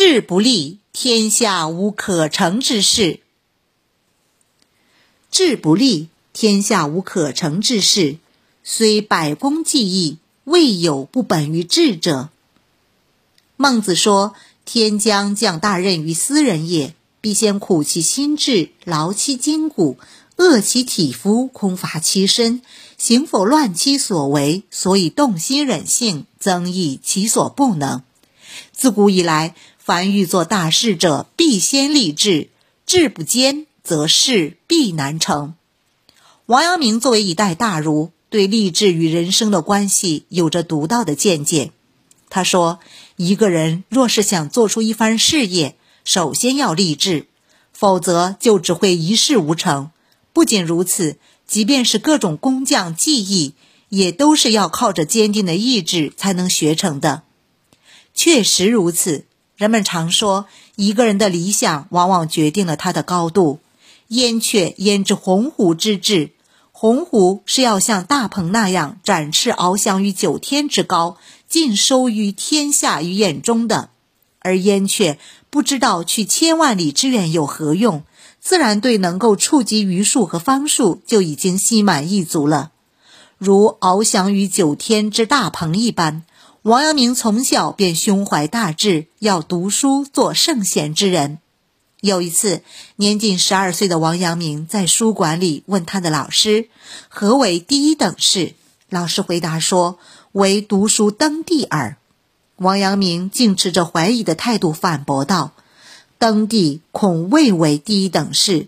[0.00, 3.18] 志不立，天下无可成之事。
[5.28, 8.18] 志不立，天下无可成之事。
[8.62, 12.28] 虽百工技艺，未有不本于智者。
[13.56, 19.98] 孟子说：“天将降大任于斯人也，必先苦其心志，劳其筋骨，
[20.36, 22.62] 饿其体肤，空乏其身，
[22.96, 28.04] 行否乱其所为，所以动心忍性，增益其所不能。
[28.72, 29.54] 自古以来，
[29.88, 32.50] 凡欲做大事者，必先立志，
[32.84, 35.54] 志不坚，则事必难成。”
[36.44, 38.12] 王阳明作为一代大儒。
[38.28, 41.72] 对励志与人生的关系有着独到的见解。
[42.28, 42.80] 他说
[43.16, 47.26] ：“一个人若是想做出一番事业，首先要立志，
[47.72, 49.90] 否则就只会一事无成。
[50.34, 51.16] 不仅如此，
[51.46, 53.54] 即便是各种工匠技艺，
[53.88, 57.22] 也都是要靠着坚定的意志才能学成的。
[58.12, 59.24] 确实如此。
[59.58, 63.58] 人们常说，一个人的理想往往决定了他的高度。
[64.06, 66.30] 燕雀焉知鸿鹄之志？”
[66.70, 71.16] 鸿鹄是要像大鹏那样展翅翱翔于九天之高，
[71.48, 73.88] 尽收于天下于眼中的；
[74.38, 75.18] 而燕雀
[75.50, 78.04] 不知道去千万里之远有何用，
[78.40, 82.70] 自然对能够触及榆树和芳树就已经心满意足了，
[83.38, 86.22] 如翱翔于九天之大鹏一般。
[86.68, 91.38] 王阳明从小便胸怀大志，要读书做圣贤之人。
[92.02, 92.60] 有一次，
[92.96, 96.68] 年仅十二岁的王阳明在书馆里问他的老师
[97.08, 98.52] ：“何为第一等事？”
[98.90, 99.98] 老师回答说
[100.32, 101.96] ：“为读书登第耳。”
[102.56, 105.52] 王阳明竟持着怀疑的态度反驳道
[106.20, 108.66] ：“登第恐未为第一等事。”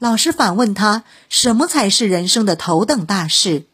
[0.00, 3.66] 老师反问他：“什么才是人生的头等大事？”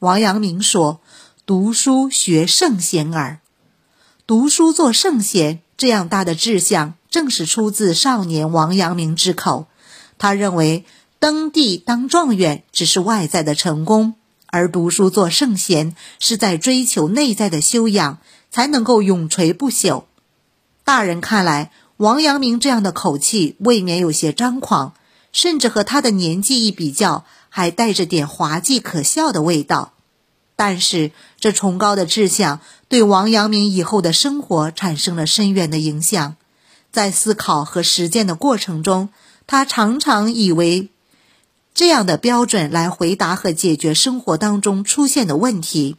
[0.00, 1.00] 王阳明说
[1.44, 3.40] ：“读书学圣贤耳。
[4.28, 9.66] 读书做圣贤，这样大的志向。”正是出自少年王阳明之口。
[10.18, 10.84] 他认为
[11.18, 14.14] 登第当状元只是外在的成功，
[14.46, 18.18] 而读书做圣贤是在追求内在的修养，
[18.50, 20.04] 才能够永垂不朽。
[20.84, 24.94] 大人看来，王阳明这样的口气未免有些张狂，
[25.32, 29.92] 甚至和他的年纪一比较，还带着点滑稽可笑的味道。
[30.64, 36.36] 但是，这崇高的志向对王阳明以后的生活产生了深远的影响。
[36.92, 39.08] 在思考和实践的过程中，
[39.48, 40.88] 他常常以为
[41.74, 45.96] 这样的标准来回答和解决生活当中出现的问题。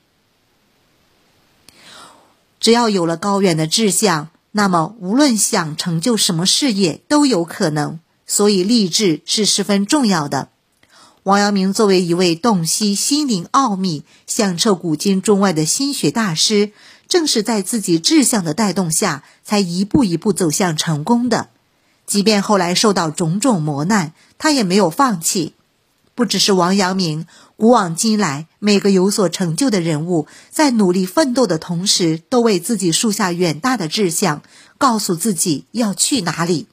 [2.61, 7.99] 只要有了高远的志向，那么无论想成就什么事业都有可能。
[8.25, 10.47] 所以，励志是十分重要的。
[11.23, 16.73] 王阳明作为一位洞悉心灵奥秘、响彻古今中外的心学大师。
[17.07, 21.49] 正是在自己志向的带动下，才一步一步走向成功的。
[22.05, 25.53] 即便后来受到种种磨难，他也没有放弃。
[26.13, 27.25] 不只是王阳明，
[27.55, 34.41] 古往今来每个有所成就的人物，在努力奋斗的同时，都为自己树下远大的志向，
[34.77, 36.67] 告诉自己要去哪里。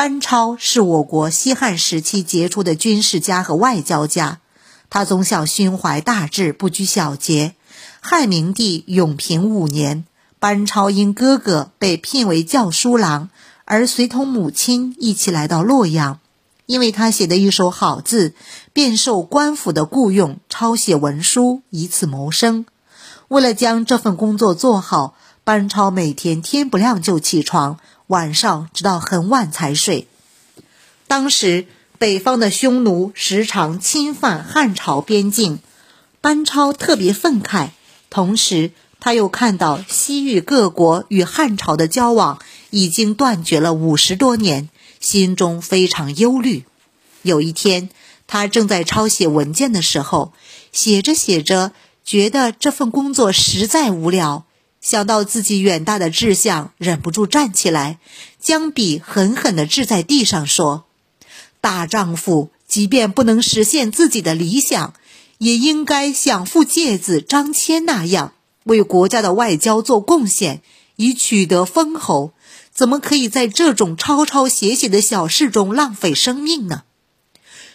[0.00, 4.38] 班超是我国西汉时期杰出的军事家和外交家，
[4.88, 7.54] 他从小胸怀大志，不拘小节。
[8.00, 10.06] 汉明帝永平五年，
[10.38, 13.28] 班超因哥哥被聘为校书郎，
[13.66, 16.18] 而随同母亲一起来到洛阳。
[16.64, 18.32] 因为他写的一手好字，
[18.72, 22.64] 便受官府的雇用，抄写文书，以此谋生。
[23.28, 25.14] 为了将这份工作做好，
[25.44, 30.06] 班超每天天不亮就起床，晚上直到很晚才睡。
[31.06, 31.66] 当时
[31.98, 35.58] 北方的匈奴时常侵犯汉朝边境，
[36.20, 37.70] 班超特别愤慨。
[38.10, 42.38] 同时，他又看到西域各国与汉朝的交往
[42.70, 44.68] 已经断绝了五十多年，
[45.00, 46.64] 心中非常忧虑。
[47.22, 47.88] 有一天，
[48.26, 50.32] 他正在抄写文件的时候，
[50.70, 51.72] 写着写着，
[52.04, 54.44] 觉得这份工作实在无聊，
[54.80, 57.98] 想到自己远大的志向，忍不住站起来，
[58.40, 60.84] 将笔狠狠地掷在地上，说
[61.60, 64.94] ：“大丈夫，即便不能实现自己的理想。”
[65.38, 68.34] 也应该像父介子张骞那样
[68.64, 70.60] 为国家的外交做贡献，
[70.96, 72.34] 以取得封侯。
[72.74, 76.82] 怎么可以在这种抄抄写写的小事中浪费生命呢？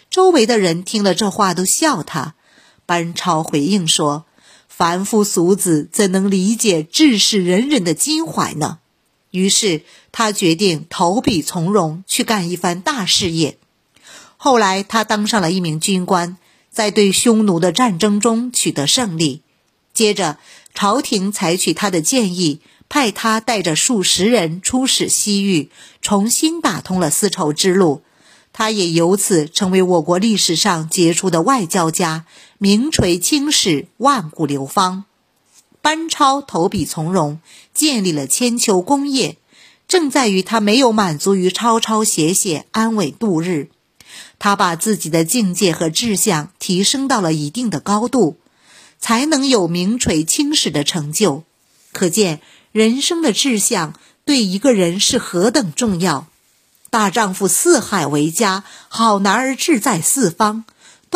[0.08, 2.36] 周围的人听了这话都笑他。
[2.86, 4.25] 班超回应说
[4.76, 8.78] ：“凡夫俗子怎能理解志士仁人的襟怀呢？”
[9.32, 9.82] 于是
[10.12, 13.58] 他决定投笔从戎，去干一番大事业。
[14.36, 16.36] 后来他当上了一名军官。
[16.68, 19.40] 在对匈奴的战争中取得胜利，
[19.94, 20.36] 接着
[20.74, 25.70] 朝廷采取他的建议，派他带着数十人出使西域，
[26.02, 28.02] 重新打通了丝绸之路。
[28.52, 32.26] 他也由此成为我国历史上杰出的外交家，
[32.58, 35.04] 名垂青史，万古流芳。
[35.82, 37.38] 班超投笔从戎，
[37.74, 39.36] 建立了千秋功业，
[39.86, 43.68] 正在于他没有满足于抄抄写写，安稳度日。
[44.38, 48.38] 他把自己的境界和志向提升到了一定的高度，
[48.98, 51.44] 才能有名垂青史的成就。
[51.92, 52.40] 可见
[52.72, 53.92] 人生的志向
[54.24, 56.26] 对一个人是何等重要。
[56.88, 60.64] 大丈夫四海为家，好男儿志在四方，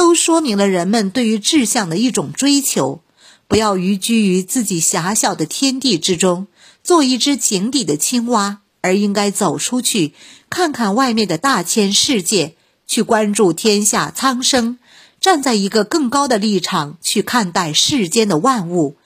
[0.00, 3.02] 都说明了人们对于志向的一种追求。
[3.47, 6.47] 不要寓居于自己狭小的天地之中，
[6.82, 10.14] 做一只井底的青蛙，而应该走出去，
[10.49, 12.55] 看看外面的大千世界，
[12.87, 14.79] 去关注天下苍生，
[15.20, 18.97] 站在一个更高的立场去看待世间的万物，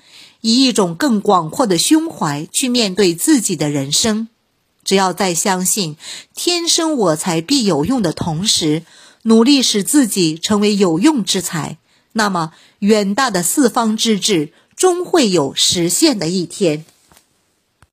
[0.42, 4.28] 以一种更广阔的胸怀去面对自己的人生。
[4.84, 5.96] 只要在相信
[6.36, 8.84] “天生我材必有用”的同时，
[9.24, 11.78] 努力使自己成为有用之才，
[12.12, 16.84] 那么远大的四方之志终会有实现的一天。